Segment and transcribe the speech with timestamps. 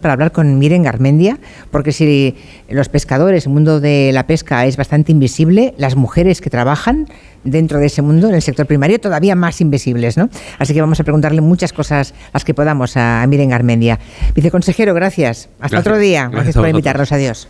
[0.00, 1.38] para hablar con Miren Garmendia,
[1.70, 2.36] porque si
[2.68, 7.08] los pescadores, el mundo de la pesca es bastante invisible, las mujeres que trabajan
[7.44, 10.28] dentro de ese mundo, en el sector primario, todavía más invisibles, ¿no?
[10.58, 13.98] Así que vamos a preguntarle muchas cosas, las que podamos, a Miren Garmendia.
[14.34, 15.48] Viceconsejero, gracias.
[15.60, 16.22] Hasta otro día.
[16.22, 17.12] Gracias, gracias por invitarnos.
[17.12, 17.48] Adiós.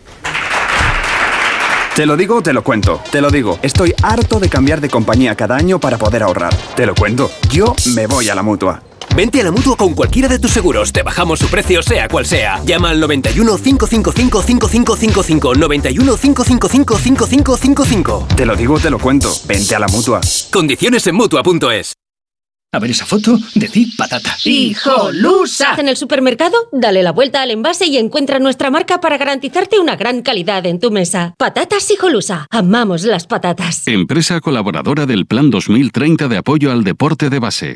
[1.95, 3.01] Te lo digo te lo cuento.
[3.11, 3.59] Te lo digo.
[3.61, 6.55] Estoy harto de cambiar de compañía cada año para poder ahorrar.
[6.75, 7.29] Te lo cuento.
[7.49, 8.81] Yo me voy a la mutua.
[9.15, 10.91] Vente a la mutua con cualquiera de tus seguros.
[10.93, 12.61] Te bajamos su precio, sea cual sea.
[12.65, 15.55] Llama al 91 555 5555.
[15.55, 18.27] 91 555 5555.
[18.35, 19.31] Te lo digo, te lo cuento.
[19.47, 20.21] Vente a la mutua.
[20.51, 21.93] Condiciones en mutua.es.
[22.73, 24.33] A ver esa foto, decir patata.
[24.45, 25.75] ¡Hijolusa!
[25.77, 29.97] En el supermercado, dale la vuelta al envase y encuentra nuestra marca para garantizarte una
[29.97, 31.33] gran calidad en tu mesa.
[31.37, 32.47] Patatas Hijolusa.
[32.49, 33.85] Amamos las patatas.
[33.87, 37.75] Empresa colaboradora del Plan 2030 de apoyo al deporte de base.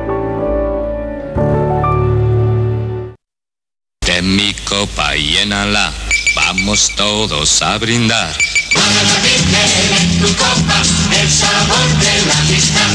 [4.13, 5.93] Ten mi copa y llénala,
[6.35, 8.35] vamos todos a brindar.
[8.73, 10.81] Para la Virgen en tu copa,
[11.17, 12.91] el sabor de la amistad.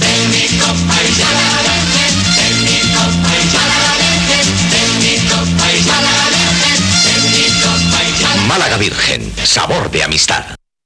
[0.00, 4.90] Ten mi copa y ya la Virgen, ten mi copa y ya la Virgen, ten
[5.02, 9.90] mi copa y ya la Virgen, ten mi copa y ya la Málaga Virgen, sabor
[9.90, 10.63] de amistad.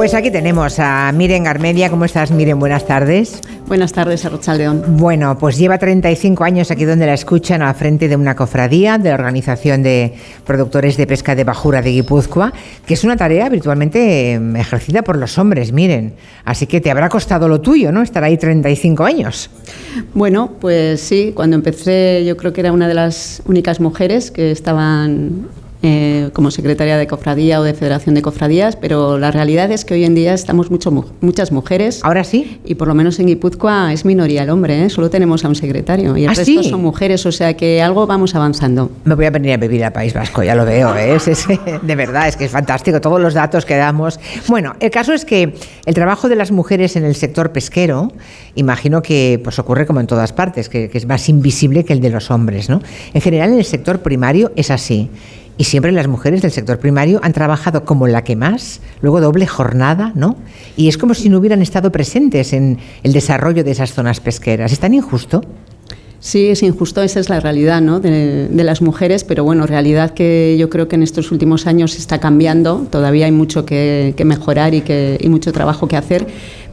[0.00, 1.90] Pues aquí tenemos a Miren Garmedia.
[1.90, 2.58] ¿Cómo estás, Miren?
[2.58, 3.42] Buenas tardes.
[3.66, 4.82] Buenas tardes, León.
[4.96, 9.10] Bueno, pues lleva 35 años aquí donde la escuchan al frente de una cofradía de
[9.10, 10.14] la Organización de
[10.46, 12.50] Productores de Pesca de Bajura de Guipúzcoa,
[12.86, 16.14] que es una tarea virtualmente em, ejercida por los hombres, miren.
[16.46, 18.00] Así que te habrá costado lo tuyo, ¿no?
[18.00, 19.50] Estar ahí 35 años.
[20.14, 24.50] Bueno, pues sí, cuando empecé yo creo que era una de las únicas mujeres que
[24.50, 25.46] estaban
[25.82, 29.94] eh, como secretaria de cofradía o de federación de cofradías, pero la realidad es que
[29.94, 30.90] hoy en día estamos mucho,
[31.22, 32.00] muchas mujeres.
[32.02, 32.60] Ahora sí.
[32.66, 34.90] Y por lo menos en Guipúzcoa es minoría el hombre, ¿eh?
[34.90, 38.06] solo tenemos a un secretario y el ¿Ah, resto son mujeres, o sea que algo
[38.06, 38.90] vamos avanzando.
[39.04, 41.18] Me voy a venir a vivir al País Vasco, ya lo veo, ¿eh?
[41.82, 44.20] de verdad, es que es fantástico todos los datos que damos.
[44.48, 45.54] Bueno, el caso es que
[45.86, 48.12] el trabajo de las mujeres en el sector pesquero,
[48.54, 52.02] imagino que pues ocurre como en todas partes, que, que es más invisible que el
[52.02, 52.82] de los hombres, ¿no?
[53.14, 55.08] En general en el sector primario es así.
[55.60, 59.46] Y siempre las mujeres del sector primario han trabajado como la que más, luego doble
[59.46, 60.36] jornada, ¿no?
[60.74, 64.72] Y es como si no hubieran estado presentes en el desarrollo de esas zonas pesqueras.
[64.72, 65.42] ¿Es tan injusto?
[66.18, 67.98] Sí, es injusto, esa es la realidad ¿no?
[67.98, 72.20] de, las mujeres, pero bueno, realidad que yo creo que en estos últimos años está
[72.20, 76.26] cambiando, todavía hay mucho que, mejorar y, que, y mucho trabajo que hacer,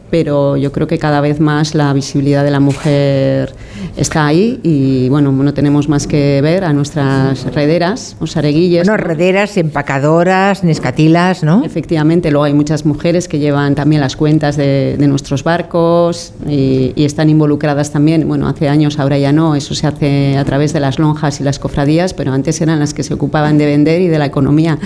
[0.10, 3.54] pero yo creo que cada vez más la visibilidad de la mujer
[3.96, 8.88] está ahí y bueno, no tenemos más que ver a nuestras rederas o sareguilles.
[8.88, 11.64] Bueno, rederas, empacadoras, nescatilas, ¿no?
[11.66, 17.30] Efectivamente, luego hay muchas mujeres que llevan también las cuentas de, nuestros barcos y, están
[17.30, 21.00] involucradas también, bueno, hace años, ahora ya no, eso se hace a través de las
[21.00, 24.20] lonjas y las cofradías, pero antes eran las que se ocupaban de vender y de
[24.20, 24.78] la economía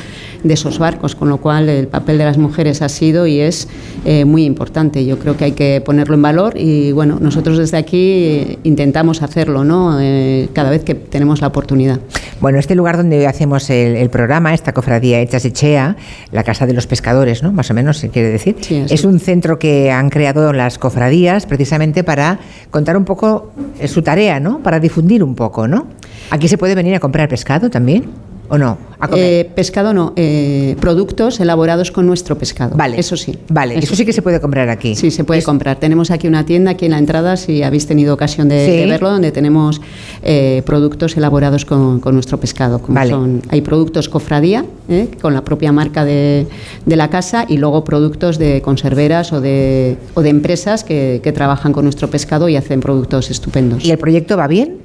[0.44, 3.68] de esos barcos, con lo cual el papel de las mujeres ha sido y es
[4.06, 7.78] eh, muy importante yo creo que hay que ponerlo en valor y bueno, nosotros desde
[7.78, 10.00] aquí intentamos hacerlo, ¿no?
[10.00, 12.00] Eh, cada vez que tenemos la oportunidad.
[12.40, 15.96] Bueno, este lugar donde hoy hacemos el, programa, esta cofradía Hechas Echea,
[16.32, 17.52] la Casa de los Pescadores, ¿no?
[17.52, 18.56] Más o menos, se quiere decir.
[18.70, 22.40] es un centro que han creado las cofradías precisamente para
[22.72, 23.52] contar un poco
[23.86, 24.60] su tarea, ¿no?
[24.60, 25.88] Para difundir un poco, ¿no?
[26.32, 28.31] Aquí se puede venir a comprar pescado también.
[28.52, 28.78] ¿O no?
[29.16, 32.76] Eh, pescado no, eh, productos elaborados con nuestro pescado.
[32.76, 33.00] Vale.
[33.00, 33.36] Eso sí.
[33.48, 34.94] Vale, eso, sí que se puede comprar aquí.
[34.94, 35.80] Sí, se puede comprar.
[35.80, 38.72] Tenemos aquí una tienda aquí en la entrada, si habéis tenido ocasión de, Sí.
[38.76, 39.80] de verlo, donde tenemos
[40.22, 42.80] eh, productos elaborados con, con nuestro pescado.
[42.80, 43.12] como Vale.
[43.12, 45.10] son- hay productos cofradía, ¿eh?
[45.22, 46.48] con la propia marca de,
[46.86, 51.32] de la casa, y luego productos de conserveras o de, o de empresas que, que
[51.32, 53.84] trabajan con nuestro pescado y hacen productos estupendos.
[53.84, 54.78] ¿Y el proyecto va bien?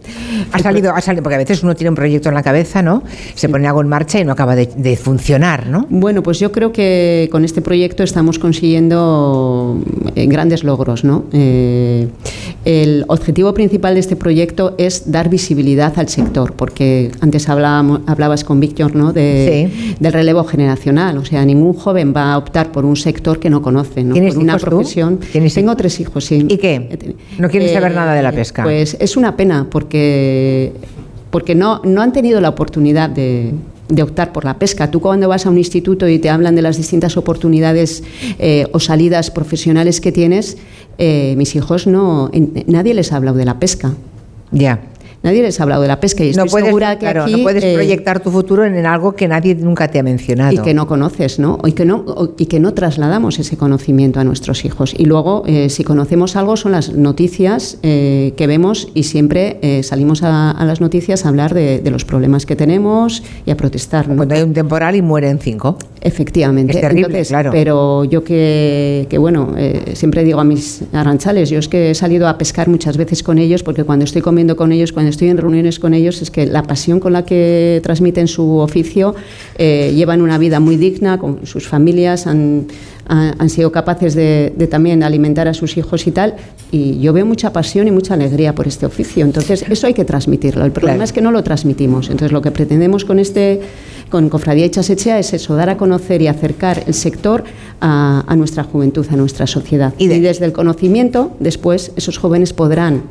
[0.52, 3.02] Ha salido, ha salido, porque a veces uno tiene un proyecto en la cabeza, ¿no?
[3.34, 5.86] Se pone algo en marcha y no acaba de, de funcionar, ¿no?
[5.90, 9.80] Bueno, pues yo creo que con este proyecto estamos consiguiendo
[10.14, 11.04] eh, grandes logros.
[11.04, 11.24] ¿no?
[11.32, 12.08] Eh,
[12.64, 18.44] el objetivo principal de este proyecto es dar visibilidad al sector, porque antes hablábamos, hablabas
[18.44, 19.12] con Víctor ¿no?
[19.12, 19.70] de,
[20.00, 21.16] del relevo generacional.
[21.18, 24.12] O sea, ningún joven va a optar por un sector que no conoce, ¿no?
[24.12, 24.68] ¿Tienes por una hijos tú?
[24.70, 25.20] profesión.
[25.54, 26.44] Tengo tres hijos, sí.
[26.48, 27.16] ¿Y qué?
[27.38, 28.62] ¿No quieren saber nada de la pesca?
[28.62, 30.72] Pues es una pena porque,
[31.30, 33.52] porque no, no han tenido la oportunidad de,
[33.88, 34.90] de optar por la pesca.
[34.90, 38.02] Tú cuando vas a un instituto y te hablan de las distintas oportunidades
[38.38, 40.58] eh, o salidas profesionales que tienes,
[40.98, 43.94] eh, mis hijos no, en- nadie les ha hablado de la pesca.
[44.52, 44.80] Ya.
[45.22, 47.32] Nadie les ha hablado de la pesca y estoy No puedes, segura que claro, aquí,
[47.32, 50.52] no puedes eh, proyectar tu futuro en algo que nadie nunca te ha mencionado.
[50.52, 51.58] y que no conoces, ¿no?
[51.64, 52.04] Y que no,
[52.38, 54.94] y que no trasladamos ese conocimiento a nuestros hijos.
[54.96, 59.82] Y luego, eh, si conocemos algo, son las noticias eh, que vemos y siempre eh,
[59.82, 63.56] salimos a, a las noticias a hablar de, de los problemas que tenemos y a
[63.56, 64.08] protestar.
[64.08, 64.16] ¿no?
[64.16, 65.76] Cuando hay un temporal y mueren cinco.
[66.00, 66.72] Efectivamente.
[66.72, 67.50] Es terrible, Entonces, claro.
[67.52, 71.94] Pero yo que, que, bueno, eh, siempre digo a mis arranchales, yo es que he
[71.94, 75.28] salido a pescar muchas veces con ellos, porque cuando estoy comiendo con ellos, cuando estoy
[75.28, 79.14] en reuniones con ellos, es que la pasión con la que transmiten su oficio,
[79.58, 82.66] eh, llevan una vida muy digna con sus familias, han,
[83.06, 86.34] han, sido capaces de, de también alimentar a sus hijos y tal,
[86.70, 89.24] y yo veo mucha pasión y mucha alegría por este oficio.
[89.24, 90.64] Entonces, eso hay que transmitirlo.
[90.64, 91.04] El problema Claro.
[91.04, 92.06] es que no lo transmitimos.
[92.10, 93.60] Entonces, lo que pretendemos con este
[94.10, 97.44] con Cofradía Echasechea es eso, dar a conocer y acercar el sector
[97.80, 99.94] a, a nuestra juventud, a nuestra sociedad.
[99.98, 103.02] Y, desde el conocimiento, después, esos jóvenes podrán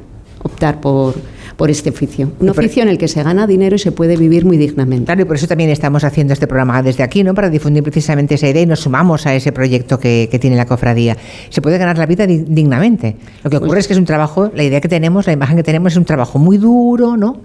[0.46, 1.16] optar por,
[1.58, 2.32] por este oficio.
[2.40, 5.06] Un oficio en el que se gana dinero y se puede vivir muy dignamente.
[5.06, 7.34] Claro, y por eso también estamos haciendo este programa desde aquí, ¿no?
[7.34, 10.66] Para difundir precisamente esa idea y nos sumamos a ese proyecto que, que tiene la
[10.68, 11.18] cofradía.
[11.50, 13.16] Se puede ganar la vida di- dignamente.
[13.44, 15.64] Lo que ocurre es que es un trabajo, la idea que tenemos, la imagen que
[15.64, 17.42] tenemos es un trabajo muy duro, ¿no?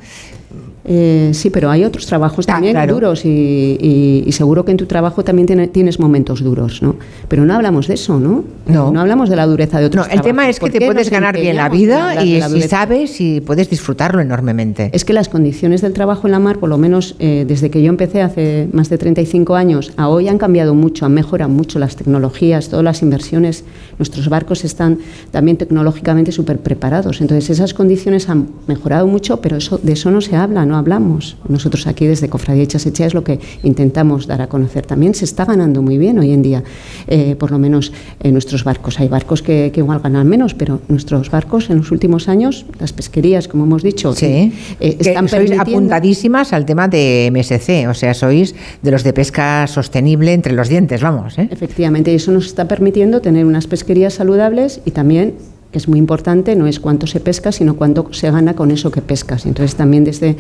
[0.85, 2.95] Eh, sí, pero hay otros trabajos también claro.
[2.95, 6.97] duros y, y- y seguro que en tu trabajo también tiene- tienes momentos duros, ¿no?
[7.29, 8.45] Pero no hablamos de eso, ¿no?
[8.67, 8.99] No.
[8.99, 11.35] hablamos de la dureza de otros No, el tema es que ¿Por te puedes ganar
[11.39, 12.69] bien la vida y la si dureza?
[12.79, 14.91] sabes y puedes disfrutarlo enormemente.
[14.95, 17.83] Es que las condiciones del trabajo en la mar, por lo menos eh, desde que
[17.83, 21.79] yo empecé hace más de 35 años a hoy, han cambiado mucho, han mejorado mucho
[21.79, 23.65] las tecnologías, todas las inversiones.
[23.99, 24.99] Nuestros barcos están
[25.31, 27.21] también tecnológicamente súper preparados.
[27.21, 31.37] Entonces, esas condiciones han mejorado mucho, pero eso, de eso no se habla, no hablamos.
[31.49, 34.87] Nosotros aquí desde Cofradía Echasechea es lo que intentamos dar a conocer.
[34.87, 36.63] También se está ganando muy bien hoy en día,
[37.09, 38.99] eh, por lo menos en nuestros barcos.
[39.01, 42.93] Hay barcos que, que igual ganan menos, pero nuestros barcos en los últimos años, las
[42.93, 44.53] pesquerías, como hemos dicho, Sí.
[44.81, 49.13] eh, Que están sois apuntadísimas al tema de MSC, o sea, sois de los de
[49.13, 51.39] pesca sostenible entre los dientes, vamos.
[51.39, 51.49] ¿eh?
[51.51, 55.35] Efectivamente, y eso nos está permitiendo tener unas pesquerías saludables y también,
[55.73, 58.91] que es muy importante, no es cuánto se pesca, sino cuánto se gana con eso
[58.91, 59.47] que pescas.
[59.47, 60.37] Entonces, también desde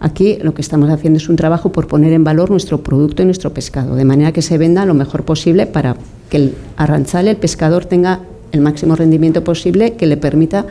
[0.00, 3.24] aquí lo que estamos haciendo es un trabajo por poner en valor nuestro producto y
[3.24, 5.96] nuestro pescado, de manera que se venda lo mejor posible para
[6.28, 8.20] que el arranchal, el pescador, tenga
[8.52, 10.66] el máximo rendimiento posible que le permita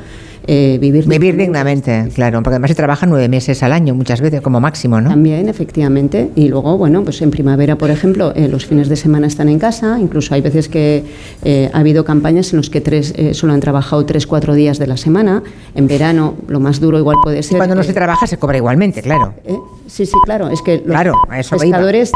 [0.46, 4.42] eh, vivir Vivir dignamente, claro, porque además se trabaja nueve meses al año muchas veces
[4.42, 5.10] como máximo, ¿no?
[5.10, 6.30] También, efectivamente.
[6.36, 9.60] Y luego, bueno, pues en primavera, por ejemplo, eh, los fines de semana están en
[9.60, 9.98] casa.
[10.00, 11.04] Incluso hay veces que
[11.44, 14.88] eh, ha habido campañas en los que tres, solo han trabajado tres, cuatro días de
[14.88, 15.44] la semana.
[15.76, 17.58] En verano, lo más duro igual puede ser.
[17.58, 19.34] Cuando no se trabaja se cobra igualmente, claro.
[19.88, 20.50] sí, sí, claro.
[20.50, 22.12] Es que los Claro, pescadores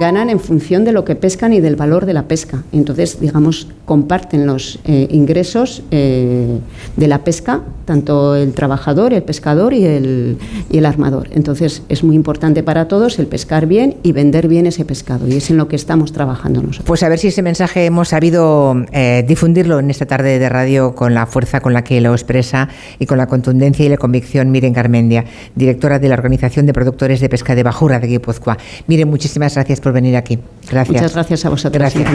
[0.00, 2.62] ganan en función de lo que pescan y del valor de la pesca.
[2.72, 6.60] Y entonces, digamos, comparten los ingresos de
[6.96, 10.38] la pesca, tanto el trabajador, el pescador y el,
[10.70, 11.28] y el armador.
[11.32, 15.26] Entonces, es muy importante para todos el pescar bien y vender bien ese pescado.
[15.26, 16.86] Y es en lo que estamos trabajando nosotros.
[16.86, 20.94] Pues a ver si ese mensaje hemos sabido eh, difundirlo en esta tarde de radio
[20.94, 24.50] con la fuerza con la que lo expresa y con la contundencia y la convicción
[24.50, 25.24] Miren Carmendia,
[25.54, 28.58] directora de la Organización de Productores de Pesca de Bajura de Guipúzcoa.
[28.86, 30.38] Miren, muchísimas gracias por venir aquí.
[30.70, 30.94] Gracias.
[30.94, 31.78] Muchas gracias a vosotros.
[31.78, 32.10] Gracias.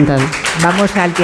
[0.62, 1.22] Vamos al tiempo.